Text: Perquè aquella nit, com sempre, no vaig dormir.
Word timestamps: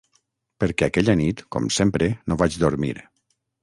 Perquè 0.63 0.87
aquella 0.87 1.15
nit, 1.21 1.45
com 1.57 1.71
sempre, 1.79 2.11
no 2.29 2.43
vaig 2.43 2.63
dormir. 2.67 2.95